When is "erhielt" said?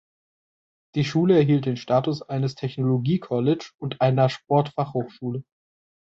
1.37-1.67